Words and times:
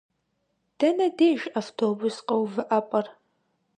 Дэнэ 0.77 1.07
деж 1.17 1.41
автобус 1.59 2.15
къэувыӏэпӏэр? 2.27 3.07